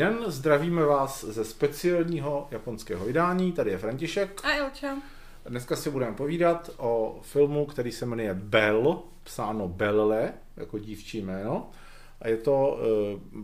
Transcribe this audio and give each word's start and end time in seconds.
den, 0.00 0.24
zdravíme 0.26 0.84
vás 0.84 1.24
ze 1.24 1.44
speciálního 1.44 2.48
japonského 2.50 3.04
vydání, 3.04 3.52
tady 3.52 3.70
je 3.70 3.78
František. 3.78 4.40
A 4.44 4.52
Ilča. 4.52 4.96
Dneska 5.48 5.76
si 5.76 5.90
budeme 5.90 6.16
povídat 6.16 6.70
o 6.76 7.18
filmu, 7.22 7.66
který 7.66 7.92
se 7.92 8.06
jmenuje 8.06 8.34
Bell, 8.34 9.02
psáno 9.22 9.68
Belle, 9.68 10.32
jako 10.56 10.78
dívčí 10.78 11.22
jméno. 11.22 11.70
A 12.20 12.28
je 12.28 12.36
to 12.36 12.78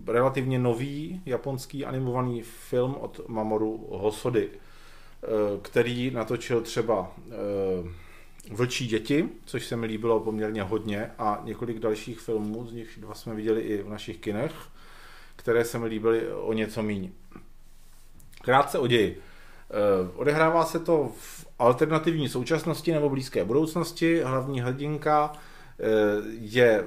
e, 0.08 0.12
relativně 0.12 0.58
nový 0.58 1.22
japonský 1.26 1.84
animovaný 1.84 2.42
film 2.42 2.94
od 3.00 3.28
Mamoru 3.28 3.88
Hosody, 3.90 4.50
e, 4.50 5.28
který 5.62 6.10
natočil 6.10 6.60
třeba 6.60 7.12
e, 7.30 8.06
Vlčí 8.50 8.86
děti, 8.86 9.28
což 9.44 9.66
se 9.66 9.76
mi 9.76 9.86
líbilo 9.86 10.20
poměrně 10.20 10.62
hodně, 10.62 11.10
a 11.18 11.40
několik 11.44 11.78
dalších 11.78 12.20
filmů, 12.20 12.66
z 12.66 12.72
nich 12.72 12.98
dva 13.00 13.14
jsme 13.14 13.34
viděli 13.34 13.60
i 13.60 13.82
v 13.82 13.88
našich 13.88 14.16
kinech 14.16 14.52
které 15.36 15.64
se 15.64 15.78
mi 15.78 15.86
líbily 15.86 16.32
o 16.32 16.52
něco 16.52 16.82
míň. 16.82 17.10
Krátce 18.42 18.78
o 18.78 18.86
ději. 18.86 19.20
Eh, 19.70 20.10
odehrává 20.16 20.64
se 20.64 20.78
to 20.78 21.12
v 21.18 21.46
alternativní 21.58 22.28
současnosti 22.28 22.92
nebo 22.92 23.08
blízké 23.08 23.44
budoucnosti. 23.44 24.22
Hlavní 24.22 24.60
hrdinka 24.60 25.32
eh, 25.32 25.84
je 26.40 26.84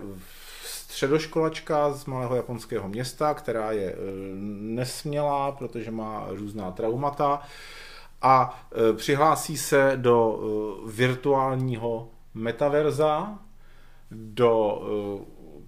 středoškolačka 0.63 1.93
z 1.93 2.05
malého 2.05 2.35
japonského 2.35 2.87
města, 2.87 3.33
která 3.33 3.71
je 3.71 3.91
eh, 3.91 3.95
nesmělá, 4.59 5.51
protože 5.51 5.91
má 5.91 6.25
různá 6.29 6.71
traumata 6.71 7.41
a 8.21 8.63
přihlásí 8.95 9.57
se 9.57 9.93
do 9.95 10.39
virtuálního 10.87 12.09
metaverza, 12.33 13.39
do, 14.11 14.81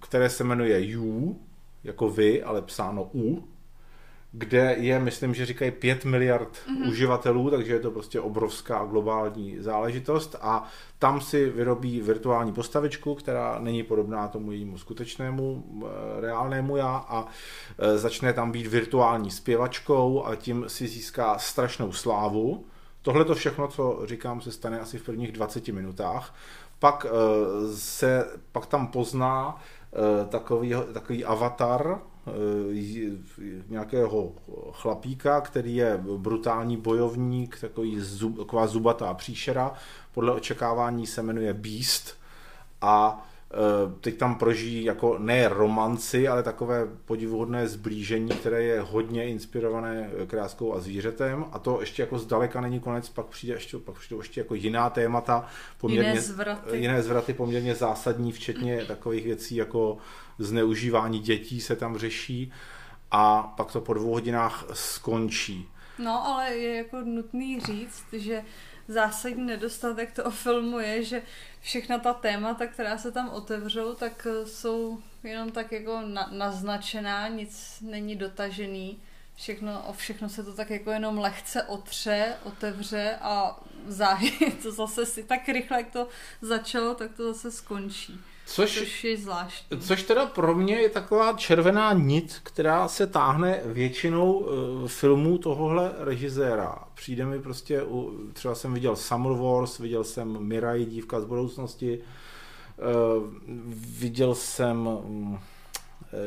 které 0.00 0.30
se 0.30 0.44
jmenuje 0.44 0.80
You, 0.80 1.40
jako 1.84 2.10
vy, 2.10 2.42
ale 2.42 2.62
psáno 2.62 3.10
U, 3.14 3.48
kde 4.32 4.76
je, 4.78 4.98
myslím, 4.98 5.34
že 5.34 5.46
říkají 5.46 5.70
5 5.70 6.04
miliard 6.04 6.48
mm-hmm. 6.48 6.88
uživatelů, 6.88 7.50
takže 7.50 7.72
je 7.72 7.80
to 7.80 7.90
prostě 7.90 8.20
obrovská 8.20 8.84
globální 8.84 9.56
záležitost 9.60 10.36
a 10.40 10.68
tam 10.98 11.20
si 11.20 11.50
vyrobí 11.50 12.00
virtuální 12.00 12.52
postavičku, 12.52 13.14
která 13.14 13.58
není 13.58 13.82
podobná 13.82 14.28
tomu 14.28 14.52
jejímu 14.52 14.78
skutečnému, 14.78 15.64
eh, 15.84 16.20
reálnému 16.20 16.76
já 16.76 17.04
a 17.08 17.26
eh, 17.78 17.98
začne 17.98 18.32
tam 18.32 18.52
být 18.52 18.66
virtuální 18.66 19.30
zpěvačkou 19.30 20.24
a 20.26 20.36
tím 20.36 20.64
si 20.66 20.88
získá 20.88 21.38
strašnou 21.38 21.92
slávu. 21.92 22.64
Tohle 23.02 23.24
to 23.24 23.34
všechno, 23.34 23.68
co 23.68 24.00
říkám, 24.04 24.40
se 24.40 24.52
stane 24.52 24.80
asi 24.80 24.98
v 24.98 25.02
prvních 25.02 25.32
20 25.32 25.68
minutách. 25.68 26.34
Pak 26.78 27.06
eh, 27.08 27.76
se, 27.76 28.26
pak 28.52 28.66
tam 28.66 28.86
pozná 28.86 29.60
takový, 30.28 30.74
takový 30.94 31.24
avatar 31.24 32.00
eh, 32.26 32.32
nějakého 33.68 34.32
chlapíka, 34.72 35.40
který 35.40 35.76
je 35.76 36.00
brutální 36.16 36.76
bojovník, 36.76 37.60
takový 37.60 38.00
zub, 38.00 38.38
taková 38.38 38.66
zubatá 38.66 39.14
příšera, 39.14 39.72
podle 40.14 40.32
očekávání 40.32 41.06
se 41.06 41.22
jmenuje 41.22 41.54
Beast. 41.54 42.16
A 42.80 43.22
Eh, 43.22 43.31
teď 44.00 44.18
tam 44.18 44.34
prožijí 44.34 44.84
jako 44.84 45.18
ne 45.18 45.48
romanci, 45.48 46.28
ale 46.28 46.42
takové 46.42 46.88
podivuhodné 47.04 47.68
zblížení, 47.68 48.28
které 48.28 48.62
je 48.62 48.80
hodně 48.80 49.28
inspirované 49.28 50.10
eh, 50.22 50.26
kráskou 50.26 50.74
a 50.74 50.80
zvířetem 50.80 51.44
a 51.52 51.58
to 51.58 51.80
ještě 51.80 52.02
jako 52.02 52.18
zdaleka 52.18 52.60
není 52.60 52.80
konec, 52.80 53.08
pak 53.08 53.26
přijde 53.26 53.54
ještě, 53.54 53.78
pak 53.78 53.98
přijde 53.98 54.20
ještě 54.20 54.40
jako 54.40 54.54
jiná 54.54 54.90
témata, 54.90 55.46
poměrně, 55.78 56.08
jiné 56.08 56.20
zvraty. 56.20 56.76
jiné 56.76 57.02
zvraty 57.02 57.34
poměrně 57.34 57.74
zásadní, 57.74 58.32
včetně 58.32 58.84
takových 58.88 59.24
věcí 59.24 59.56
jako 59.56 59.98
zneužívání 60.38 61.18
dětí 61.18 61.60
se 61.60 61.76
tam 61.76 61.98
řeší 61.98 62.52
a 63.10 63.42
pak 63.56 63.72
to 63.72 63.80
po 63.80 63.94
dvou 63.94 64.12
hodinách 64.12 64.64
skončí. 64.72 65.68
No, 65.98 66.26
ale 66.26 66.56
je 66.56 66.76
jako 66.76 67.00
nutný 67.00 67.60
říct, 67.60 68.04
že 68.12 68.42
zásadní 68.88 69.46
nedostatek 69.46 70.12
toho 70.12 70.30
filmu 70.30 70.78
je, 70.78 71.04
že 71.04 71.22
všechna 71.60 71.98
ta 71.98 72.14
témata, 72.14 72.66
která 72.66 72.98
se 72.98 73.12
tam 73.12 73.28
otevřou, 73.28 73.94
tak 73.94 74.26
eh, 74.30 74.46
jsou 74.46 74.98
jenom 75.24 75.50
tak 75.50 75.72
jako 75.72 76.00
na, 76.00 76.28
naznačená, 76.32 77.28
nic 77.28 77.78
není 77.80 78.16
dotažený. 78.16 79.02
Všechno, 79.36 79.84
o 79.86 79.92
všechno 79.92 80.28
se 80.28 80.44
to 80.44 80.52
tak 80.52 80.70
jako 80.70 80.90
jenom 80.90 81.18
lehce 81.18 81.62
otře, 81.62 82.36
otevře 82.44 83.18
a 83.20 83.60
záhy 83.86 84.30
to 84.62 84.72
zase 84.72 85.06
si 85.06 85.24
tak 85.24 85.48
rychle, 85.48 85.76
jak 85.76 85.90
to 85.90 86.08
začalo, 86.40 86.94
tak 86.94 87.14
to 87.16 87.32
zase 87.32 87.50
skončí. 87.50 88.20
Což, 88.46 88.78
což 88.78 89.04
je 89.04 89.16
zvláštní. 89.16 89.78
Což 89.80 90.02
teda 90.02 90.26
pro 90.26 90.54
mě 90.54 90.74
je 90.74 90.88
taková 90.88 91.32
červená 91.32 91.92
nit, 91.92 92.40
která 92.42 92.88
se 92.88 93.06
táhne 93.06 93.60
většinou 93.64 94.32
uh, 94.32 94.88
filmů 94.88 95.38
tohohle 95.38 95.92
režiséra. 95.98 96.78
Přijde 96.94 97.26
mi 97.26 97.40
prostě, 97.40 97.82
u, 97.82 98.18
třeba 98.32 98.54
jsem 98.54 98.74
viděl 98.74 98.96
Summer 98.96 99.32
Wars, 99.32 99.78
viděl 99.78 100.04
jsem 100.04 100.46
Mirai, 100.46 100.84
dívka 100.84 101.20
z 101.20 101.24
budoucnosti, 101.24 101.98
uh, 101.98 103.32
viděl 103.98 104.34
jsem 104.34 104.86
um, 104.86 105.40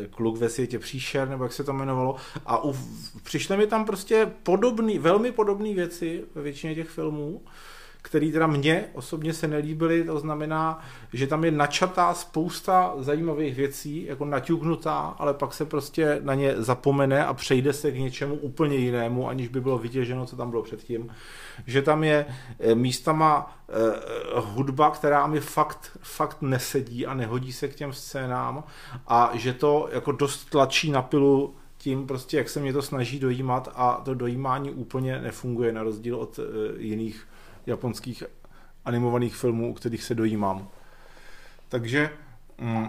Kluk 0.09 0.38
ve 0.38 0.50
světě 0.50 0.80
příšer, 0.80 1.30
nebo 1.30 1.44
jak 1.44 1.53
se 1.53 1.64
to 1.64 1.72
jmenovalo. 1.72 2.16
A 2.46 2.64
u, 2.64 2.76
přišly 3.24 3.58
mi 3.58 3.68
tam 3.68 3.86
prostě 3.86 4.32
podobný, 4.44 5.00
velmi 5.00 5.32
podobné 5.32 5.74
věci 5.74 6.24
ve 6.36 6.42
většině 6.42 6.76
těch 6.76 6.90
filmů 6.90 7.42
který 8.05 8.31
teda 8.31 8.47
mně 8.47 8.85
osobně 8.93 9.33
se 9.33 9.47
nelíbily, 9.47 10.03
to 10.03 10.19
znamená, 10.19 10.79
že 11.13 11.27
tam 11.27 11.45
je 11.45 11.51
načatá 11.51 12.13
spousta 12.13 12.93
zajímavých 12.97 13.55
věcí, 13.55 14.05
jako 14.05 14.25
naťuknutá, 14.25 15.16
ale 15.17 15.33
pak 15.33 15.53
se 15.53 15.66
prostě 15.66 16.19
na 16.23 16.33
ně 16.33 16.53
zapomene 16.57 17.25
a 17.25 17.33
přejde 17.33 17.73
se 17.73 17.91
k 17.91 17.95
něčemu 17.95 18.35
úplně 18.35 18.75
jinému, 18.75 19.29
aniž 19.29 19.47
by 19.47 19.61
bylo 19.61 19.77
vytěženo, 19.77 20.25
co 20.25 20.35
tam 20.35 20.49
bylo 20.49 20.63
předtím. 20.63 21.09
Že 21.67 21.81
tam 21.81 22.03
je 22.03 22.25
eh, 22.59 22.75
místama 22.75 23.57
eh, 23.69 23.73
hudba, 24.35 24.89
která 24.89 25.27
mi 25.27 25.39
fakt, 25.39 25.97
fakt 26.01 26.41
nesedí 26.41 27.05
a 27.05 27.13
nehodí 27.13 27.53
se 27.53 27.67
k 27.67 27.75
těm 27.75 27.93
scénám 27.93 28.63
a 29.07 29.31
že 29.33 29.53
to 29.53 29.89
jako 29.91 30.11
dost 30.11 30.49
tlačí 30.49 30.91
na 30.91 31.01
pilu 31.01 31.55
tím 31.77 32.07
prostě, 32.07 32.37
jak 32.37 32.49
se 32.49 32.59
mě 32.59 32.73
to 32.73 32.81
snaží 32.81 33.19
dojímat 33.19 33.72
a 33.75 34.01
to 34.05 34.13
dojímání 34.13 34.72
úplně 34.72 35.22
nefunguje 35.22 35.72
na 35.72 35.83
rozdíl 35.83 36.16
od 36.16 36.39
uh, 36.39 36.45
jiných 36.77 37.27
japonských 37.66 38.24
animovaných 38.86 39.36
filmů, 39.36 39.72
u 39.72 39.74
kterých 39.74 40.03
se 40.03 40.16
dojímám. 40.16 40.70
Takže 41.70 42.18
mm, 42.58 42.88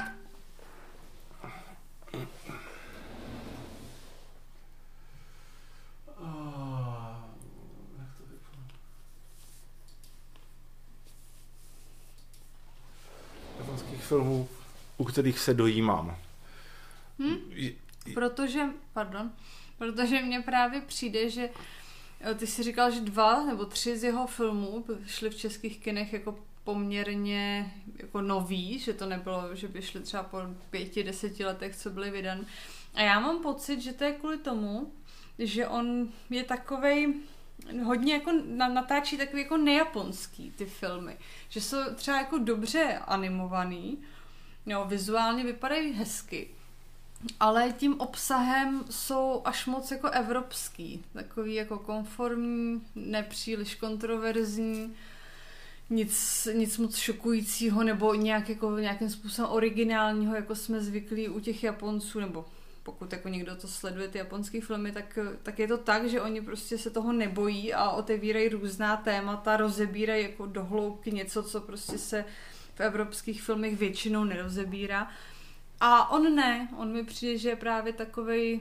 japonských 13.58 14.02
filmů, 14.02 14.48
u 14.96 15.04
kterých 15.04 15.38
se 15.38 15.54
dojímám. 15.54 16.16
Hmm? 17.18 17.38
Protože, 18.14 18.62
pardon, 18.92 19.32
protože 19.78 20.22
mně 20.22 20.40
právě 20.40 20.80
přijde, 20.80 21.30
že 21.30 21.48
ty 22.36 22.46
jsi 22.46 22.62
říkal, 22.62 22.90
že 22.90 23.00
dva 23.00 23.44
nebo 23.44 23.64
tři 23.64 23.98
z 23.98 24.04
jeho 24.04 24.26
filmů 24.26 24.84
šly 25.06 25.30
v 25.30 25.36
českých 25.36 25.78
kinech 25.78 26.12
jako 26.12 26.38
poměrně 26.64 27.74
jako 27.96 28.20
nový, 28.20 28.78
že 28.78 28.94
to 28.94 29.06
nebylo, 29.06 29.54
že 29.54 29.68
by 29.68 29.82
šly 29.82 30.00
třeba 30.00 30.22
po 30.22 30.38
pěti, 30.70 31.04
deseti 31.04 31.44
letech, 31.44 31.76
co 31.76 31.90
byly 31.90 32.10
vydan. 32.10 32.46
A 32.94 33.02
já 33.02 33.20
mám 33.20 33.42
pocit, 33.42 33.80
že 33.80 33.92
to 33.92 34.04
je 34.04 34.12
kvůli 34.12 34.38
tomu, 34.38 34.92
že 35.38 35.68
on 35.68 36.08
je 36.30 36.44
takovej, 36.44 37.14
hodně 37.84 38.14
jako 38.14 38.32
natáčí 38.68 39.16
takový 39.16 39.42
jako 39.42 39.56
nejaponský 39.56 40.50
ty 40.50 40.66
filmy. 40.66 41.16
Že 41.48 41.60
jsou 41.60 41.76
třeba 41.94 42.18
jako 42.18 42.38
dobře 42.38 43.00
animovaný, 43.06 43.98
jo, 44.66 44.84
vizuálně 44.88 45.44
vypadají 45.44 45.92
hezky, 45.92 46.48
ale 47.40 47.72
tím 47.72 48.00
obsahem 48.00 48.84
jsou 48.90 49.42
až 49.44 49.66
moc 49.66 49.90
jako 49.90 50.08
evropský, 50.08 51.04
takový 51.12 51.54
jako 51.54 51.78
konformní, 51.78 52.82
nepříliš 52.94 53.74
kontroverzní, 53.74 54.94
nic, 55.90 56.48
nic 56.54 56.78
moc 56.78 56.96
šokujícího 56.96 57.82
nebo 57.84 58.14
nějak 58.14 58.48
jako, 58.48 58.78
nějakým 58.78 59.10
způsobem 59.10 59.50
originálního, 59.50 60.34
jako 60.34 60.54
jsme 60.54 60.80
zvyklí 60.80 61.28
u 61.28 61.40
těch 61.40 61.64
Japonců, 61.64 62.20
nebo 62.20 62.44
pokud 62.82 63.12
jako 63.12 63.28
někdo 63.28 63.56
to 63.56 63.68
sleduje 63.68 64.08
ty 64.08 64.18
japonské 64.18 64.60
filmy, 64.60 64.92
tak, 64.92 65.18
tak 65.42 65.58
je 65.58 65.68
to 65.68 65.78
tak, 65.78 66.08
že 66.08 66.20
oni 66.20 66.40
prostě 66.40 66.78
se 66.78 66.90
toho 66.90 67.12
nebojí 67.12 67.74
a 67.74 67.90
otevírají 67.90 68.48
různá 68.48 68.96
témata, 68.96 69.56
rozebírají 69.56 70.22
jako 70.22 70.46
dohloubky 70.46 71.12
něco, 71.12 71.42
co 71.42 71.60
prostě 71.60 71.98
se 71.98 72.24
v 72.74 72.80
evropských 72.80 73.42
filmech 73.42 73.76
většinou 73.76 74.24
nerozebírá. 74.24 75.10
A 75.80 76.10
on 76.10 76.34
ne, 76.34 76.68
on 76.78 76.92
mi 76.92 77.04
přijde, 77.04 77.38
že 77.38 77.48
je 77.48 77.56
právě 77.56 77.92
takovej 77.92 78.60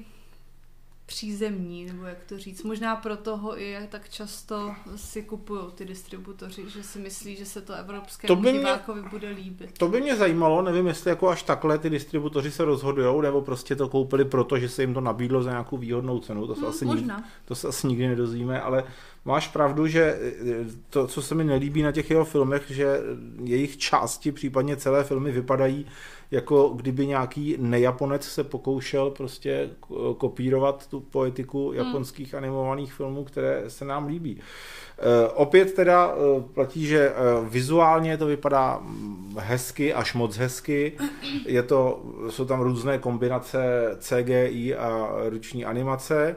přízemní, 1.06 1.86
nebo 1.86 2.04
jak 2.04 2.24
to 2.24 2.38
říct. 2.38 2.64
Možná 2.64 2.96
proto 2.96 3.38
ho 3.38 3.62
i 3.62 3.78
tak 3.90 4.10
často 4.10 4.76
si 4.96 5.24
kupují 5.24 5.62
ty 5.76 5.86
distributoři, 5.86 6.70
že 6.70 6.84
si 6.84 7.00
myslí, 7.00 7.36
že 7.36 7.46
se 7.46 7.62
to 7.62 7.74
evropskému 7.74 8.44
to 8.44 8.52
divákovi 8.52 9.02
mě, 9.02 9.10
bude 9.10 9.30
líbit. 9.30 9.78
To 9.78 9.88
by 9.88 10.02
mě 10.02 10.16
zajímalo, 10.16 10.62
nevím, 10.62 10.88
jestli 10.88 11.10
jako 11.10 11.30
až 11.30 11.44
takhle 11.44 11.78
ty 11.78 11.90
distributoři 11.90 12.52
se 12.52 12.66
rozhodují, 12.66 13.22
nebo 13.22 13.42
prostě 13.42 13.76
to 13.76 13.90
koupili 13.90 14.26
proto, 14.26 14.60
že 14.60 14.70
se 14.70 14.84
jim 14.84 14.94
to 14.94 15.02
nabídlo 15.02 15.44
za 15.44 15.50
nějakou 15.50 15.78
výhodnou 15.78 16.20
cenu. 16.20 16.48
To 16.48 16.56
se, 16.56 16.62
hmm, 16.62 16.70
asi, 16.70 16.86
nikdy, 16.86 17.14
to 17.46 17.56
se 17.56 17.68
asi 17.68 17.88
nikdy 17.88 18.08
nedozvíme, 18.08 18.62
ale 18.62 18.84
máš 19.26 19.48
pravdu, 19.48 19.88
že 19.88 20.02
eh, 20.02 20.66
to, 20.90 21.08
co 21.08 21.22
se 21.22 21.36
mi 21.36 21.44
nelíbí 21.44 21.82
na 21.82 21.92
těch 21.92 22.10
jeho 22.10 22.26
filmech, 22.26 22.64
že 22.70 23.00
jejich 23.44 23.78
části, 23.78 24.32
případně 24.32 24.78
celé 24.78 25.04
filmy 25.04 25.32
vypadají 25.32 25.86
jako 26.32 26.70
kdyby 26.70 27.08
nějaký 27.08 27.56
nejaponec 27.60 28.24
se 28.24 28.44
pokoušel 28.44 29.12
prostě 29.12 29.70
kopírovat 30.18 30.88
tu 30.88 31.00
poetiku 31.00 31.70
hmm. 31.70 31.78
japonských 31.78 32.34
hmm. 32.34 32.38
animovaných 32.38 32.94
filmů, 32.94 33.24
které 33.24 33.64
se 33.68 33.86
nám 33.86 34.08
líbí. 34.08 34.40
E, 34.40 35.30
opět 35.30 35.74
teda 35.74 36.14
e, 36.14 36.42
platí, 36.42 36.86
že 36.86 37.14
vizuálně 37.50 38.18
to 38.18 38.26
vypadá 38.26 38.80
mm, 38.82 39.36
hezky, 39.40 39.94
až 39.94 40.14
moc 40.14 40.38
hezky. 40.38 40.98
Je 41.46 41.64
to, 41.64 42.04
jsou 42.30 42.46
tam 42.46 42.62
různé 42.62 42.98
kombinace 42.98 43.90
CGI 44.00 44.76
a 44.76 45.10
ruční 45.30 45.66
animace. 45.66 46.36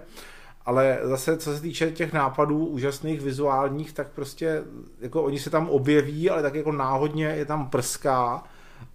Ale 0.68 0.98
zase, 1.02 1.36
co 1.36 1.54
se 1.54 1.62
týče 1.62 1.90
těch 1.90 2.12
nápadů 2.12 2.66
úžasných 2.66 3.20
vizuálních, 3.20 3.92
tak 3.92 4.08
prostě 4.14 4.62
jako 5.00 5.22
oni 5.22 5.38
se 5.38 5.50
tam 5.50 5.68
objeví, 5.68 6.30
ale 6.30 6.42
tak 6.42 6.54
jako 6.54 6.72
náhodně 6.72 7.24
je 7.26 7.44
tam 7.44 7.70
prská 7.70 8.44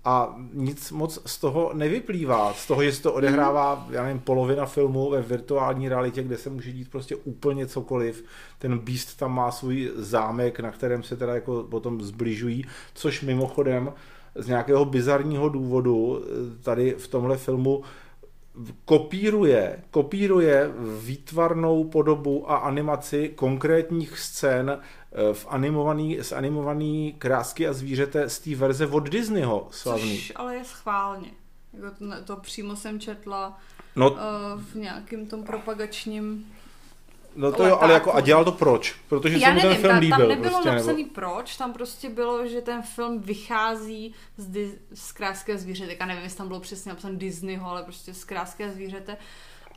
a 0.05 0.35
nic 0.53 0.91
moc 0.91 1.19
z 1.25 1.37
toho 1.37 1.71
nevyplývá. 1.73 2.53
Z 2.53 2.67
toho, 2.67 2.83
že 2.83 2.91
se 2.91 3.01
to 3.01 3.13
odehrává, 3.13 3.87
já 3.89 4.03
nevím, 4.03 4.19
polovina 4.19 4.65
filmu 4.65 5.09
ve 5.09 5.21
virtuální 5.21 5.89
realitě, 5.89 6.23
kde 6.23 6.37
se 6.37 6.49
může 6.49 6.71
dít 6.71 6.91
prostě 6.91 7.15
úplně 7.15 7.67
cokoliv. 7.67 8.25
Ten 8.59 8.77
Beast 8.77 9.17
tam 9.17 9.35
má 9.35 9.51
svůj 9.51 9.91
zámek, 9.95 10.59
na 10.59 10.71
kterém 10.71 11.03
se 11.03 11.17
teda 11.17 11.35
jako 11.35 11.63
potom 11.69 12.01
zbližují, 12.01 12.65
což 12.93 13.21
mimochodem 13.21 13.93
z 14.35 14.47
nějakého 14.47 14.85
bizarního 14.85 15.49
důvodu 15.49 16.25
tady 16.61 16.95
v 16.97 17.07
tomhle 17.07 17.37
filmu 17.37 17.83
kopíruje, 18.85 19.83
kopíruje 19.91 20.71
výtvarnou 20.99 21.83
podobu 21.83 22.51
a 22.51 22.55
animaci 22.55 23.29
konkrétních 23.35 24.19
scén 24.19 24.79
eh, 24.79 25.33
v 25.33 25.47
animovaný, 25.49 26.17
z 26.21 26.31
animovaný 26.31 27.15
krásky 27.17 27.67
a 27.67 27.73
zvířete 27.73 28.29
z 28.29 28.39
té 28.39 28.55
verze 28.55 28.87
od 28.87 29.09
Disneyho 29.09 29.67
slavný. 29.71 30.17
Což 30.17 30.31
ale 30.35 30.55
je 30.55 30.65
schválně. 30.65 31.31
Jako 31.73 31.95
to, 31.97 32.05
to 32.23 32.35
přímo 32.35 32.75
jsem 32.75 32.99
četla 32.99 33.59
no, 33.95 34.11
uh, 34.11 34.17
v 34.57 34.75
nějakém 34.75 35.25
tom 35.25 35.43
propagačním 35.43 36.53
No 37.35 37.51
to 37.51 37.67
jo, 37.67 37.77
ale 37.81 37.93
jako 37.93 38.13
a 38.13 38.21
dělal 38.21 38.45
to 38.45 38.51
proč? 38.51 38.95
Protože 39.09 39.37
Já 39.37 39.47
se 39.47 39.53
mu 39.53 39.61
ten 39.61 39.75
film 39.75 39.97
líbil. 39.97 40.17
Tam 40.17 40.27
nebylo 40.27 40.51
prostě, 40.51 40.71
napsaný 40.71 41.03
nebo... 41.03 41.13
proč, 41.15 41.57
tam 41.57 41.73
prostě 41.73 42.09
bylo, 42.09 42.47
že 42.47 42.61
ten 42.61 42.81
film 42.81 43.19
vychází 43.19 44.13
z, 44.37 44.47
di- 44.47 44.77
z 44.93 45.11
Kráské 45.11 45.57
zvířete. 45.57 45.95
A 45.95 46.05
nevím, 46.05 46.23
jestli 46.23 46.37
tam 46.37 46.47
bylo 46.47 46.59
přesně 46.59 46.89
napsané 46.89 47.17
Disneyho, 47.17 47.69
ale 47.69 47.83
prostě 47.83 48.13
z 48.13 48.23
Kráské 48.23 48.71
zvířete. 48.71 49.17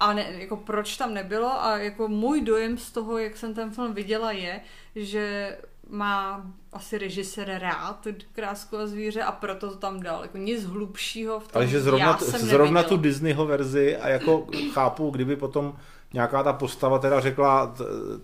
A 0.01 0.13
ne, 0.13 0.27
jako 0.39 0.57
proč 0.57 0.97
tam 0.97 1.15
nebylo 1.15 1.65
a 1.65 1.79
jako 1.79 2.09
můj 2.09 2.41
dojem 2.41 2.79
z 2.79 2.91
toho, 2.93 3.19
jak 3.19 3.37
jsem 3.37 3.55
ten 3.55 3.71
film 3.71 3.95
viděla 3.95 4.33
je, 4.33 4.61
že 4.97 5.57
má 5.91 6.47
asi 6.73 6.99
režisér 6.99 7.59
rád 7.59 8.07
krásku 8.33 8.77
a 8.77 8.87
zvíře 8.87 9.23
a 9.23 9.33
proto 9.33 9.71
to 9.71 9.77
tam 9.77 10.01
dal. 10.01 10.23
Jako 10.23 10.39
nic 10.39 10.65
hlubšího 10.65 11.41
v 11.41 11.49
tom 11.49 11.53
Ale 11.55 11.67
že 11.67 11.81
zrovna, 11.81 12.19
zrovna 12.21 12.83
tu 12.83 12.97
Disneyho 12.97 13.47
verzi 13.47 13.97
a 13.97 14.09
jako 14.09 14.47
chápu, 14.73 15.11
kdyby 15.11 15.37
potom 15.37 15.77
nějaká 16.13 16.43
ta 16.43 16.53
postava 16.53 16.99
teda 16.99 17.21
řekla, 17.21 17.75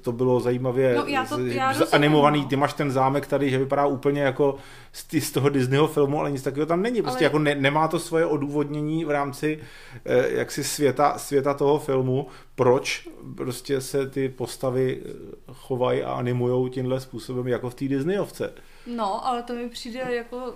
to 0.01 0.13
bylo 0.13 0.41
zajímavě 0.41 0.95
no, 0.97 1.05
já 1.07 1.25
to, 1.25 1.39
já 1.39 1.75
animovaný, 1.93 2.41
no. 2.41 2.49
ty 2.49 2.57
máš 2.57 2.73
ten 2.73 2.91
zámek 2.91 3.27
tady, 3.27 3.51
že 3.51 3.59
vypadá 3.59 3.87
úplně 3.87 4.23
jako 4.23 4.57
z, 4.93 5.21
z 5.21 5.31
toho 5.31 5.49
Disneyho 5.49 5.87
filmu, 5.87 6.21
ale 6.21 6.31
nic 6.31 6.43
takového 6.43 6.67
tam 6.67 6.83
není. 6.83 7.03
Prostě 7.03 7.19
ale... 7.19 7.25
jako 7.25 7.39
ne, 7.39 7.55
nemá 7.55 7.89
to 7.89 7.99
svoje 7.99 8.27
odůvodnění 8.27 9.05
v 9.05 9.11
rámci 9.11 9.59
eh, 10.05 10.29
jaksi 10.29 10.65
světa, 10.65 11.19
světa 11.19 11.55
toho 11.55 11.79
filmu, 11.79 12.27
proč 12.55 13.09
prostě 13.37 13.81
se 13.81 14.11
ty 14.11 14.29
postavy 14.29 15.03
eh, 15.05 15.11
chovají 15.53 16.03
a 16.03 16.13
animují 16.13 16.71
tímhle 16.71 17.01
způsobem 17.01 17.49
jako 17.49 17.71
v 17.71 17.75
té 17.75 17.89
Disneyovce. 17.89 18.53
No, 18.87 19.27
ale 19.27 19.43
to 19.43 19.53
mi 19.53 19.69
přijde 19.69 20.01
jako 20.11 20.55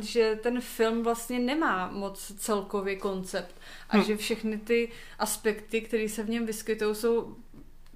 že 0.00 0.38
ten 0.42 0.60
film 0.60 1.02
vlastně 1.02 1.38
nemá 1.38 1.90
moc 1.90 2.32
celkově 2.38 2.96
koncept 2.96 3.54
a 3.88 3.96
hmm. 3.96 4.04
že 4.04 4.16
všechny 4.16 4.58
ty 4.58 4.92
aspekty, 5.18 5.80
které 5.80 6.08
se 6.08 6.22
v 6.22 6.30
něm 6.30 6.46
vyskytují, 6.46 6.94
jsou 6.94 7.36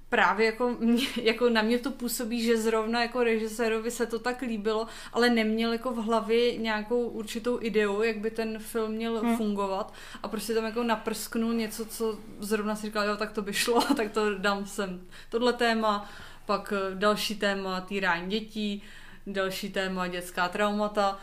právě 0.09 0.45
jako, 0.45 0.77
jako 1.21 1.49
na 1.49 1.61
mě 1.61 1.79
to 1.79 1.91
působí, 1.91 2.43
že 2.43 2.57
zrovna 2.57 3.01
jako 3.01 3.23
režisérovi 3.23 3.91
se 3.91 4.05
to 4.05 4.19
tak 4.19 4.41
líbilo, 4.41 4.87
ale 5.13 5.29
neměl 5.29 5.71
jako 5.71 5.91
v 5.91 5.97
hlavě 5.97 6.57
nějakou 6.57 7.07
určitou 7.07 7.59
ideu, 7.61 8.01
jak 8.03 8.17
by 8.17 8.31
ten 8.31 8.59
film 8.59 8.91
měl 8.91 9.19
hmm. 9.19 9.37
fungovat 9.37 9.93
a 10.23 10.27
prostě 10.27 10.53
tam 10.53 10.65
jako 10.65 10.83
naprsknul 10.83 11.53
něco, 11.53 11.85
co 11.85 12.19
zrovna 12.39 12.75
si 12.75 12.87
říkal, 12.87 13.07
jo, 13.07 13.17
tak 13.17 13.31
to 13.31 13.41
by 13.41 13.53
šlo, 13.53 13.81
tak 13.95 14.11
to 14.11 14.37
dám 14.37 14.65
sem. 14.65 15.01
Tohle 15.29 15.53
téma, 15.53 16.09
pak 16.45 16.73
eh, 16.75 16.95
další 16.95 17.35
téma 17.35 17.81
týrání 17.81 18.29
dětí, 18.29 18.83
další 19.27 19.71
téma 19.71 20.07
dětská 20.07 20.49
traumata 20.49 21.19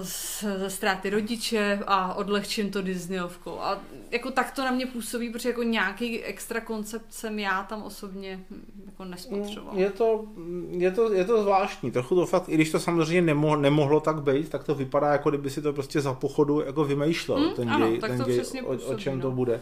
ze 0.00 0.70
ztráty 0.70 1.10
rodiče 1.10 1.80
a 1.86 2.14
odlehčím 2.14 2.70
to 2.70 2.82
Disneyovkou. 2.82 3.60
A 3.60 3.80
jako 4.10 4.30
tak 4.30 4.50
to 4.50 4.64
na 4.64 4.70
mě 4.70 4.86
působí, 4.86 5.30
protože 5.30 5.48
jako 5.48 5.62
nějaký 5.62 6.22
extra 6.24 6.60
koncept 6.60 7.06
jsem 7.10 7.38
já 7.38 7.62
tam 7.62 7.82
osobně 7.82 8.40
hm, 8.50 8.82
jako 8.86 9.04
nespotřeboval. 9.04 9.78
Je 9.78 9.90
to, 9.90 10.24
je 10.70 10.90
to, 10.90 11.12
je 11.12 11.24
to 11.24 11.42
zvláštní. 11.42 11.90
Trochu 11.90 12.14
to 12.14 12.26
fakt, 12.26 12.48
i 12.48 12.54
když 12.54 12.70
to 12.70 12.80
samozřejmě 12.80 13.22
nemohlo, 13.22 13.56
nemohlo 13.56 14.00
tak 14.00 14.22
být, 14.22 14.48
tak 14.48 14.64
to 14.64 14.74
vypadá, 14.74 15.12
jako 15.12 15.30
kdyby 15.30 15.50
si 15.50 15.62
to 15.62 15.72
prostě 15.72 16.00
za 16.00 16.14
pochodu 16.14 16.60
jako 16.60 16.84
vymýšlel. 16.84 17.38
Hmm, 17.38 17.54
ten 17.54 17.70
ano, 17.70 17.88
děj, 17.88 17.98
ten 17.98 18.24
děj, 18.24 18.42
o, 18.64 18.92
o 18.92 18.94
čem 18.94 19.16
no. 19.16 19.22
to 19.22 19.30
bude. 19.30 19.60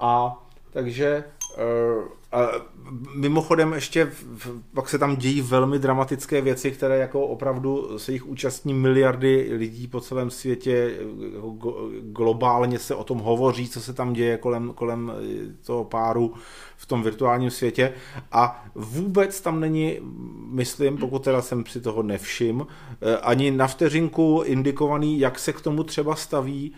A 0.00 0.42
takže 0.70 1.24
a 2.32 2.50
mimochodem 3.14 3.72
ještě 3.72 4.12
pak 4.74 4.88
se 4.88 4.98
tam 4.98 5.16
dějí 5.16 5.40
velmi 5.40 5.78
dramatické 5.78 6.40
věci, 6.40 6.70
které 6.70 6.98
jako 6.98 7.26
opravdu 7.26 7.98
se 7.98 8.12
jich 8.12 8.26
účastní 8.26 8.74
miliardy 8.74 9.48
lidí 9.52 9.88
po 9.88 10.00
celém 10.00 10.30
světě. 10.30 10.98
Jako 11.34 11.90
globálně 12.00 12.78
se 12.78 12.94
o 12.94 13.04
tom 13.04 13.18
hovoří, 13.18 13.68
co 13.68 13.80
se 13.80 13.92
tam 13.92 14.12
děje 14.12 14.38
kolem, 14.38 14.72
kolem 14.74 15.12
toho 15.66 15.84
páru 15.84 16.34
v 16.76 16.86
tom 16.86 17.02
virtuálním 17.02 17.50
světě. 17.50 17.92
A 18.32 18.64
vůbec 18.74 19.40
tam 19.40 19.60
není, 19.60 19.98
myslím, 20.50 20.98
pokud 20.98 21.24
teda 21.24 21.42
jsem 21.42 21.66
si 21.66 21.80
toho 21.80 22.02
nevšim, 22.02 22.66
eh, 23.00 23.16
ani 23.16 23.50
na 23.50 23.66
vteřinku 23.66 24.42
indikovaný, 24.44 25.18
jak 25.18 25.38
se 25.38 25.52
k 25.52 25.60
tomu 25.60 25.84
třeba 25.84 26.16
staví 26.16 26.72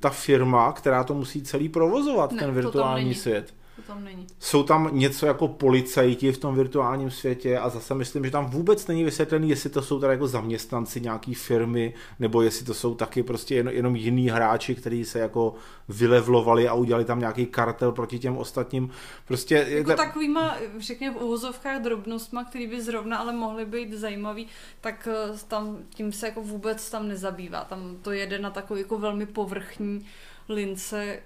ta 0.00 0.10
firma, 0.10 0.72
která 0.72 1.04
to 1.04 1.14
musí 1.14 1.42
celý 1.42 1.68
provozovat, 1.68 2.32
ne, 2.32 2.38
ten 2.38 2.54
virtuální 2.54 3.14
svět 3.14 3.54
to 3.76 3.82
tam 3.82 4.04
není. 4.04 4.26
Jsou 4.38 4.62
tam 4.62 4.90
něco 4.92 5.26
jako 5.26 5.48
policajti 5.48 6.32
v 6.32 6.38
tom 6.38 6.54
virtuálním 6.54 7.10
světě 7.10 7.58
a 7.58 7.68
zase 7.68 7.94
myslím, 7.94 8.24
že 8.24 8.30
tam 8.30 8.46
vůbec 8.46 8.86
není 8.86 9.04
vysvětlený, 9.04 9.50
jestli 9.50 9.70
to 9.70 9.82
jsou 9.82 10.00
teda 10.00 10.12
jako 10.12 10.28
zaměstnanci 10.28 11.00
nějaký 11.00 11.34
firmy, 11.34 11.94
nebo 12.18 12.42
jestli 12.42 12.66
to 12.66 12.74
jsou 12.74 12.94
taky 12.94 13.22
prostě 13.22 13.54
jen, 13.54 13.68
jenom 13.68 13.96
jiní 13.96 14.28
hráči, 14.28 14.74
kteří 14.74 15.04
se 15.04 15.18
jako 15.18 15.54
vylevlovali 15.88 16.68
a 16.68 16.74
udělali 16.74 17.04
tam 17.04 17.20
nějaký 17.20 17.46
kartel 17.46 17.92
proti 17.92 18.18
těm 18.18 18.36
ostatním. 18.36 18.90
Prostě 19.28 19.66
jako 19.68 19.90
ta... 19.90 19.96
takovýma, 19.96 20.56
řekněme 20.78 21.18
v 21.18 21.22
uvozovkách 21.22 21.82
drobnostma, 21.82 22.44
který 22.44 22.66
by 22.66 22.82
zrovna 22.82 23.16
ale 23.16 23.32
mohly 23.32 23.64
být 23.64 23.92
zajímavý, 23.92 24.46
tak 24.80 25.08
eh, 25.10 25.38
tam 25.48 25.78
tím 25.94 26.12
se 26.12 26.26
jako 26.26 26.42
vůbec 26.42 26.90
tam 26.90 27.08
nezabývá. 27.08 27.64
Tam 27.64 27.96
to 28.02 28.12
jede 28.12 28.38
na 28.38 28.50
takový 28.50 28.80
jako 28.80 28.98
velmi 28.98 29.26
povrchní 29.26 30.06
lince, 30.48 31.18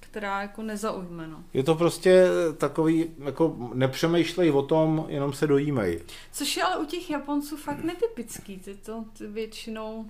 která 0.00 0.42
jako 0.42 0.62
nezaujme. 0.62 1.26
No. 1.26 1.38
Je 1.54 1.62
to 1.62 1.74
prostě 1.74 2.26
takový, 2.58 3.06
jako 3.24 3.56
nepřemýšlej 3.74 4.50
o 4.50 4.62
tom, 4.62 5.04
jenom 5.08 5.32
se 5.32 5.46
dojímej. 5.46 6.00
Což 6.32 6.56
je 6.56 6.62
ale 6.62 6.76
u 6.76 6.84
těch 6.84 7.10
Japonců 7.10 7.56
fakt 7.56 7.84
netypický, 7.84 8.58
ty 8.58 8.74
to 8.74 9.04
ty 9.18 9.26
většinou 9.26 10.06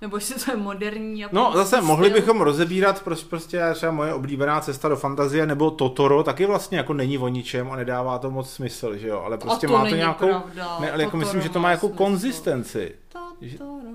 nebo 0.00 0.16
jestli 0.16 0.44
to 0.44 0.50
je 0.50 0.56
moderní. 0.56 1.24
No 1.32 1.52
zase 1.54 1.76
styl. 1.76 1.82
mohli 1.82 2.10
bychom 2.10 2.40
rozebírat 2.40 3.02
prostě, 3.02 3.26
prostě 3.28 3.62
třeba 3.74 3.92
moje 3.92 4.14
oblíbená 4.14 4.60
cesta 4.60 4.88
do 4.88 4.96
fantazie 4.96 5.46
nebo 5.46 5.70
Totoro, 5.70 6.22
taky 6.22 6.46
vlastně 6.46 6.78
jako 6.78 6.92
není 6.94 7.18
o 7.18 7.28
ničem 7.28 7.72
a 7.72 7.76
nedává 7.76 8.18
to 8.18 8.30
moc 8.30 8.50
smysl, 8.50 8.96
že 8.96 9.08
jo, 9.08 9.20
ale 9.20 9.38
prostě 9.38 9.66
to 9.66 9.72
má 9.72 9.88
to 9.88 9.94
nějakou, 9.94 10.28
pravda. 10.28 10.78
ne, 10.80 10.92
ale 10.92 11.02
jako 11.02 11.16
myslím, 11.16 11.40
že 11.40 11.48
to 11.48 11.60
má 11.60 11.70
jako 11.70 11.86
smysl. 11.86 11.98
konzistenci. 11.98 12.94
Totoro. 13.08 13.90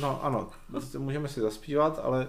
No 0.00 0.24
ano, 0.24 0.48
můžeme 0.98 1.28
si 1.28 1.40
zaspívat, 1.40 2.00
ale 2.02 2.28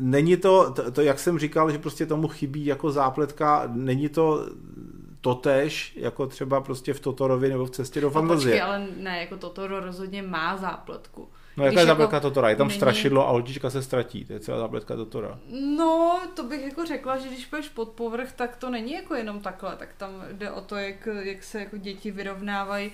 není 0.00 0.36
to, 0.36 0.72
to, 0.72 0.90
to, 0.90 1.02
jak 1.02 1.18
jsem 1.18 1.38
říkal, 1.38 1.70
že 1.70 1.78
prostě 1.78 2.06
tomu 2.06 2.28
chybí 2.28 2.66
jako 2.66 2.92
zápletka, 2.92 3.62
není 3.72 4.08
to 4.08 4.48
totéž, 5.20 5.92
jako 5.96 6.26
třeba 6.26 6.60
prostě 6.60 6.94
v 6.94 7.00
Totorovi 7.00 7.48
nebo 7.48 7.66
v 7.66 7.70
cestě 7.70 8.00
do 8.00 8.06
no, 8.06 8.10
fantazie. 8.10 8.52
Počkej, 8.52 8.62
ale 8.62 8.86
ne, 8.96 9.20
jako 9.20 9.36
Totoro 9.36 9.80
rozhodně 9.80 10.22
má 10.22 10.56
zápletku. 10.56 11.28
No 11.56 11.64
jaká 11.64 11.80
je 11.80 11.86
jako 11.86 11.90
tabletka 11.90 12.20
Totora? 12.20 12.48
Je 12.48 12.56
tam 12.56 12.68
není... 12.68 12.78
strašidlo 12.78 13.28
a 13.28 13.30
holčička 13.30 13.70
se 13.70 13.82
ztratí. 13.82 14.24
To 14.24 14.32
je 14.32 14.40
celá 14.40 14.58
tabletka 14.58 14.96
Totora. 14.96 15.38
No, 15.76 16.20
to 16.34 16.42
bych 16.42 16.64
jako 16.64 16.84
řekla, 16.84 17.18
že 17.18 17.28
když 17.28 17.46
půjdeš 17.46 17.68
pod 17.68 17.88
povrch, 17.88 18.32
tak 18.32 18.56
to 18.56 18.70
není 18.70 18.92
jako 18.92 19.14
jenom 19.14 19.40
takhle. 19.40 19.76
Tak 19.76 19.88
tam 19.96 20.10
jde 20.32 20.50
o 20.50 20.60
to, 20.60 20.76
jak, 20.76 21.08
jak 21.22 21.42
se 21.42 21.60
jako 21.60 21.76
děti 21.76 22.10
vyrovnávají 22.10 22.92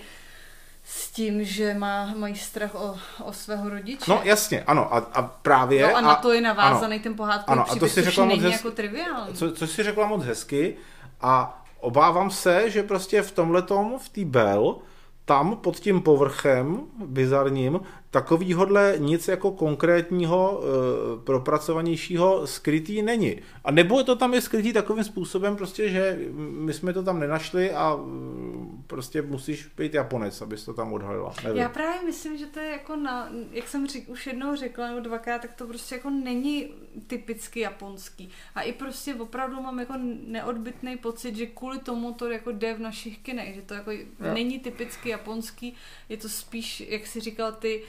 s 0.83 1.11
tím, 1.11 1.45
že 1.45 1.75
má, 1.75 2.15
mají 2.17 2.37
strach 2.37 2.75
o, 2.75 2.97
o 3.25 3.33
svého 3.33 3.71
rodiče. 3.71 4.05
No 4.09 4.21
jasně, 4.25 4.63
ano, 4.63 4.95
a, 4.95 4.99
a 4.99 5.23
právě... 5.23 5.83
No 5.83 5.97
a 5.97 6.01
na 6.01 6.15
to 6.15 6.33
je 6.33 6.41
navázaný 6.41 6.95
ano, 6.95 7.03
ten 7.03 7.15
pohádkový 7.15 7.53
ano, 7.53 7.65
příběh, 7.65 7.83
a 7.83 7.87
to 7.87 7.95
si 7.95 8.03
řekla 8.03 8.25
moc 8.25 8.41
hez... 8.41 8.53
jako 8.53 8.71
triviální. 8.71 9.35
Co, 9.35 9.53
co 9.53 9.67
si 9.67 9.83
řekla 9.83 10.07
moc 10.07 10.25
hezky 10.25 10.77
a 11.21 11.63
obávám 11.81 12.31
se, 12.31 12.71
že 12.71 12.83
prostě 12.83 13.23
v 13.23 13.33
tomhletom, 13.33 13.99
v 13.99 14.09
té 14.09 14.25
Bell, 14.25 14.79
tam 15.25 15.57
pod 15.57 15.77
tím 15.77 16.03
povrchem 16.03 16.81
bizarním 17.07 17.81
takovýhodle 18.11 18.95
nic 18.99 19.29
jako 19.29 19.51
konkrétního, 19.51 20.63
e, 20.63 21.25
propracovanějšího 21.25 22.47
skrytý 22.47 23.03
není. 23.03 23.37
A 23.65 23.71
nebo 23.71 24.05
to 24.05 24.17
tam 24.17 24.35
je 24.35 24.41
skrytý 24.41 24.73
takovým 24.73 25.05
způsobem 25.05 25.57
prostě, 25.57 25.89
že 25.89 26.19
my 26.33 26.73
jsme 26.73 26.93
to 26.93 27.03
tam 27.03 27.21
nenašli 27.21 27.73
a 27.73 27.97
mm, 27.97 28.85
prostě 28.87 29.23
musíš 29.23 29.67
být 29.77 29.95
Japonec, 29.95 30.43
abys 30.43 30.65
to 30.65 30.75
tam 30.75 30.93
odhalila. 30.93 31.35
Nevím. 31.45 31.63
Já 31.63 31.69
právě 31.69 32.03
myslím, 32.07 32.39
že 32.39 32.47
to 32.47 32.61
je 32.61 32.71
jako 32.71 32.97
na, 32.97 33.29
jak 33.53 33.69
jsem 33.69 33.87
řík, 33.87 34.09
už 34.09 34.27
jednou 34.27 34.57
řekla 34.57 34.89
nebo 34.89 35.01
dvakrát, 35.01 35.43
tak 35.43 35.53
to 35.55 35.67
prostě 35.67 35.95
jako 35.95 36.11
není 36.11 36.75
typicky 37.07 37.61
japonský. 37.61 38.31
A 38.55 38.63
i 38.63 38.73
prostě 38.73 39.15
opravdu 39.15 39.63
mám 39.63 39.79
jako 39.79 39.95
neodbitný 40.27 40.97
pocit, 40.97 41.37
že 41.37 41.47
kvůli 41.47 41.79
tomu 41.79 42.13
to 42.13 42.31
jako 42.31 42.53
jde 42.53 42.75
v 42.75 42.81
našich 42.81 43.19
kinech, 43.19 43.55
že 43.55 43.63
to 43.63 43.75
jako 43.75 43.91
ja. 43.91 44.35
není 44.35 44.59
typicky 44.59 45.09
japonský, 45.09 45.75
je 46.09 46.17
to 46.17 46.29
spíš, 46.29 46.81
jak 46.89 47.07
si 47.07 47.21
říkal 47.21 47.53
ty, 47.53 47.83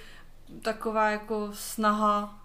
taková 0.62 1.10
jako 1.10 1.50
snaha 1.54 2.42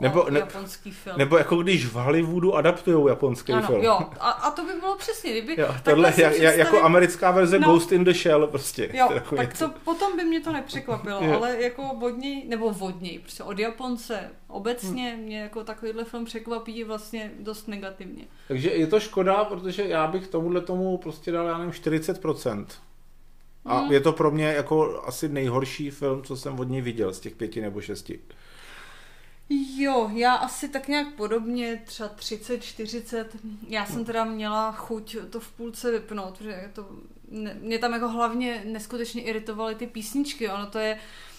nebo, 0.00 0.26
ne, 0.30 0.38
japonský 0.38 0.90
film. 0.90 1.18
Nebo 1.18 1.38
jako 1.38 1.56
když 1.56 1.86
v 1.86 1.92
Hollywoodu 1.92 2.54
adaptují 2.54 3.08
japonský 3.08 3.52
ano, 3.52 3.66
film. 3.66 3.82
Jo, 3.82 3.98
a, 4.20 4.30
a 4.30 4.50
to 4.50 4.64
by 4.64 4.72
bylo 4.80 4.96
přesně, 4.96 5.30
kdyby... 5.32 5.60
Jo, 5.60 5.74
tohle 5.82 6.08
je, 6.08 6.12
představit... 6.12 6.58
jako 6.58 6.82
americká 6.82 7.30
verze 7.30 7.58
no, 7.58 7.68
Ghost 7.68 7.92
in 7.92 8.04
the 8.04 8.12
Shell 8.12 8.46
prostě. 8.46 8.90
Jo, 8.92 9.08
tak 9.36 9.58
to, 9.58 9.70
potom 9.84 10.16
by 10.16 10.24
mě 10.24 10.40
to 10.40 10.52
nepřekvapilo, 10.52 11.24
jo. 11.24 11.36
ale 11.36 11.62
jako 11.62 11.90
vodní, 11.98 12.44
nebo 12.48 12.70
vodní, 12.70 13.18
prostě 13.18 13.42
od 13.42 13.58
Japonce 13.58 14.30
obecně 14.48 15.10
hmm. 15.10 15.20
mě 15.20 15.40
jako 15.40 15.64
takovýhle 15.64 16.04
film 16.04 16.24
překvapí 16.24 16.84
vlastně 16.84 17.30
dost 17.40 17.68
negativně. 17.68 18.24
Takže 18.48 18.70
je 18.70 18.86
to 18.86 19.00
škoda, 19.00 19.44
protože 19.44 19.84
já 19.88 20.06
bych 20.06 20.28
tomuhle 20.28 20.60
tomu 20.60 20.98
prostě 20.98 21.32
dal, 21.32 21.46
já 21.46 21.58
nevím, 21.58 21.72
40%. 21.72 22.66
A 23.66 23.78
hmm. 23.78 23.92
je 23.92 24.00
to 24.00 24.12
pro 24.12 24.30
mě 24.30 24.44
jako 24.44 25.02
asi 25.06 25.28
nejhorší 25.28 25.90
film, 25.90 26.22
co 26.22 26.36
jsem 26.36 26.60
od 26.60 26.68
něj 26.68 26.80
viděl 26.80 27.12
z 27.12 27.20
těch 27.20 27.36
pěti 27.36 27.60
nebo 27.60 27.80
šesti. 27.80 28.20
Jo, 29.78 30.10
já 30.14 30.34
asi 30.34 30.68
tak 30.68 30.88
nějak 30.88 31.14
podobně, 31.14 31.82
třeba 31.84 32.08
30, 32.08 32.62
40. 32.62 33.36
Já 33.68 33.86
jsem 33.86 34.04
teda 34.04 34.24
měla 34.24 34.72
chuť 34.72 35.16
to 35.30 35.40
v 35.40 35.52
půlce 35.52 35.90
vypnout, 35.90 36.38
protože 36.38 36.70
to, 36.72 36.88
mě 37.60 37.78
tam 37.78 37.92
jako 37.92 38.08
hlavně 38.08 38.62
neskutečně 38.66 39.22
iritovaly 39.22 39.74
ty 39.74 39.86
písničky. 39.86 40.48
Ono 40.48 40.66
to 40.66 40.78
je, 40.78 40.98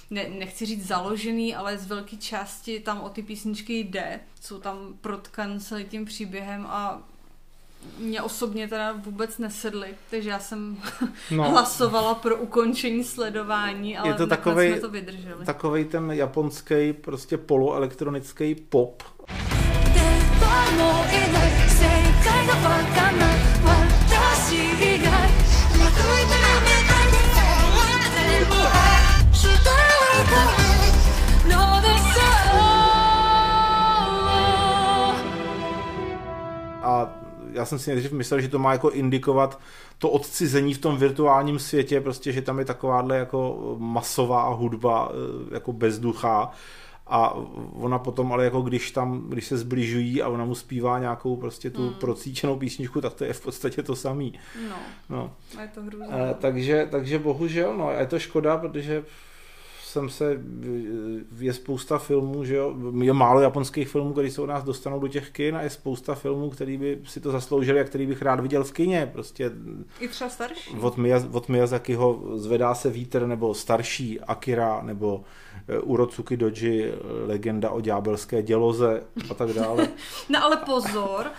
ne, 0.09 0.29
nechci 0.29 0.65
říct 0.65 0.87
založený, 0.87 1.55
ale 1.55 1.77
z 1.77 1.87
velké 1.87 2.17
části 2.17 2.79
tam 2.79 3.01
o 3.01 3.09
ty 3.09 3.23
písničky 3.23 3.79
jde. 3.79 4.19
Jsou 4.41 4.59
tam 4.59 4.93
protkan 5.01 5.59
celým 5.59 5.87
tím 5.87 6.05
příběhem 6.05 6.65
a 6.65 7.03
mě 7.99 8.21
osobně 8.21 8.67
teda 8.67 8.91
vůbec 8.91 9.37
nesedly, 9.37 9.87
takže 10.11 10.29
já 10.29 10.39
jsem 10.39 10.77
no. 11.31 11.49
hlasovala 11.49 12.15
pro 12.15 12.35
ukončení 12.35 13.03
sledování, 13.03 13.97
ale 13.97 14.09
je 14.09 14.13
to 14.13 14.27
takovej, 14.27 14.71
jsme 14.71 14.81
to 14.81 14.89
vydrželi. 14.89 15.45
Takovej 15.45 15.85
ten 15.85 16.11
japonský 16.11 16.93
prostě 16.93 17.37
poloelektronický 17.37 18.55
pop. 18.55 19.03
Já 37.57 37.65
jsem 37.65 37.79
si 37.79 37.91
nejdřív 37.91 38.11
myslel, 38.11 38.41
že 38.41 38.47
to 38.47 38.59
má 38.59 38.71
jako 38.71 38.91
indikovat 38.91 39.59
to 39.97 40.09
odcizení 40.09 40.73
v 40.73 40.77
tom 40.77 40.97
virtuálním 40.97 41.59
světě, 41.59 42.01
prostě, 42.01 42.31
že 42.31 42.41
tam 42.41 42.59
je 42.59 42.65
takováhle 42.65 43.17
jako 43.17 43.75
masová 43.79 44.49
hudba 44.49 45.11
eh, 45.11 45.53
jako 45.53 45.73
bezduchá 45.73 46.51
a 47.07 47.33
ona 47.73 47.99
potom, 47.99 48.33
ale 48.33 48.43
jako 48.43 48.61
když 48.61 48.91
tam, 48.91 49.25
když 49.29 49.47
se 49.47 49.57
zbližují 49.57 50.21
a 50.21 50.27
ona 50.27 50.45
mu 50.45 50.55
zpívá 50.55 50.99
nějakou 50.99 51.35
prostě 51.35 51.69
tu 51.69 51.85
hmm. 51.85 51.93
procíčenou 51.93 52.55
písničku, 52.55 53.01
tak 53.01 53.13
to 53.13 53.23
je 53.23 53.33
v 53.33 53.41
podstatě 53.41 53.83
to 53.83 53.95
samý. 53.95 54.39
No, 54.69 54.75
no. 55.09 55.31
je 55.61 55.67
to 55.67 55.81
hrůzné. 55.81 56.07
E, 56.31 56.33
takže, 56.33 56.87
takže 56.91 57.19
bohužel, 57.19 57.77
no, 57.77 57.91
je 57.91 58.07
to 58.07 58.19
škoda, 58.19 58.57
protože 58.57 59.03
jsem 59.87 60.09
se, 60.09 60.41
je 61.39 61.53
spousta 61.53 61.97
filmů, 61.97 62.43
že 62.43 62.55
jo, 62.55 62.75
je 63.01 63.13
málo 63.13 63.41
japonských 63.41 63.89
filmů, 63.89 64.11
které 64.11 64.31
se 64.31 64.41
u 64.41 64.45
nás 64.45 64.63
dostanou 64.63 64.99
do 64.99 65.07
těch 65.07 65.29
kin 65.29 65.55
a 65.55 65.61
je 65.61 65.69
spousta 65.69 66.15
filmů, 66.15 66.49
který 66.49 66.77
by 66.77 66.99
si 67.03 67.19
to 67.19 67.31
zasloužili 67.31 67.79
a 67.79 67.83
který 67.83 68.05
bych 68.05 68.21
rád 68.21 68.39
viděl 68.39 68.63
v 68.63 68.71
kině, 68.71 69.09
prostě. 69.13 69.51
I 69.99 70.07
třeba 70.07 70.29
starší. 70.29 70.75
Od, 70.81 70.97
Miyaz, 70.97 71.25
od 71.31 71.49
Miyazakiho 71.49 72.23
Zvedá 72.35 72.75
se 72.75 72.89
vítr, 72.89 73.27
nebo 73.27 73.53
starší 73.53 74.21
Akira, 74.21 74.81
nebo 74.81 75.23
eh, 75.67 75.79
Urotsuki 75.79 76.37
Doji, 76.37 76.93
legenda 77.25 77.69
o 77.69 77.81
ďábelské 77.81 78.43
děloze 78.43 79.03
a 79.29 79.33
tak 79.33 79.49
dále. 79.49 79.87
no 80.29 80.43
ale 80.43 80.57
pozor, 80.57 81.31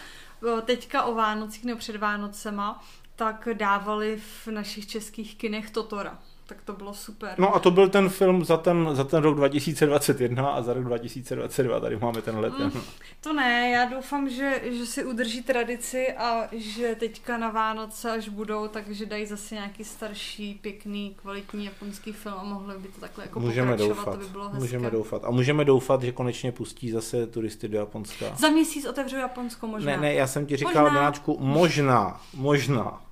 teďka 0.64 1.02
o 1.02 1.14
Vánocích 1.14 1.64
nebo 1.64 1.78
před 1.78 1.96
Vánocema, 1.96 2.84
tak 3.16 3.48
dávali 3.52 4.16
v 4.16 4.46
našich 4.46 4.86
českých 4.86 5.36
kinech 5.36 5.70
Totora 5.70 6.18
tak 6.48 6.62
to 6.64 6.72
bylo 6.72 6.94
super. 6.94 7.34
No 7.38 7.54
a 7.54 7.58
to 7.58 7.70
byl 7.70 7.88
ten 7.88 8.08
film 8.08 8.44
za 8.44 8.56
ten, 8.56 8.88
za 8.92 9.04
ten 9.04 9.22
rok 9.22 9.36
2021 9.36 10.48
a 10.48 10.62
za 10.62 10.72
rok 10.72 10.84
2022, 10.84 11.80
tady 11.80 11.96
máme 11.96 12.22
ten 12.22 12.38
let. 12.38 12.52
Mm, 12.58 12.80
to 13.20 13.32
ne, 13.32 13.70
já 13.70 13.84
doufám, 13.84 14.30
že, 14.30 14.60
že 14.64 14.86
si 14.86 15.04
udrží 15.04 15.42
tradici 15.42 16.12
a 16.12 16.48
že 16.52 16.94
teďka 16.94 17.38
na 17.38 17.50
Vánoce, 17.50 18.10
až 18.10 18.28
budou, 18.28 18.68
takže 18.68 19.06
dají 19.06 19.26
zase 19.26 19.54
nějaký 19.54 19.84
starší, 19.84 20.58
pěkný, 20.62 21.16
kvalitní 21.22 21.64
japonský 21.64 22.12
film 22.12 22.36
a 22.38 22.42
mohli 22.42 22.78
by 22.78 22.88
to 22.88 23.00
takhle 23.00 23.24
jako 23.24 23.40
můžeme 23.40 23.76
doufat, 23.76 24.12
to 24.12 24.16
by 24.16 24.26
bylo 24.26 24.44
hezké. 24.44 24.60
Můžeme 24.60 24.90
doufat. 24.90 25.24
A 25.24 25.30
můžeme 25.30 25.64
doufat, 25.64 26.02
že 26.02 26.12
konečně 26.12 26.52
pustí 26.52 26.90
zase 26.90 27.26
turisty 27.26 27.68
do 27.68 27.78
Japonska. 27.78 28.26
Za 28.36 28.48
měsíc 28.48 28.86
otevřou 28.86 29.16
Japonsko 29.16 29.66
možná. 29.66 29.92
Ne, 29.92 29.96
ne, 29.96 30.14
já 30.14 30.26
jsem 30.26 30.46
ti 30.46 30.56
říkal, 30.56 30.84
možná. 30.84 31.00
Miláčku, 31.00 31.36
možná, 31.40 32.20
možná. 32.34 33.02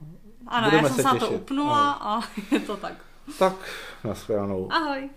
Ano, 0.47 0.71
Budeme 0.71 0.89
já 0.89 0.95
jsem 0.95 0.97
se, 0.97 1.03
se 1.03 1.15
na 1.15 1.21
to 1.21 1.31
upnula 1.31 1.93
a 1.93 2.21
je 2.51 2.61
to 2.61 2.77
tak. 2.77 2.95
Tak, 3.39 3.55
nashledanou. 4.05 4.69
Ahoj. 4.73 5.11